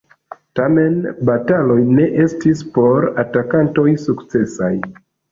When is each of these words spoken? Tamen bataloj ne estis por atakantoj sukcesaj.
Tamen 0.59 0.93
bataloj 1.29 1.75
ne 1.97 2.07
estis 2.23 2.63
por 2.77 3.05
atakantoj 3.25 3.85
sukcesaj. 4.05 4.71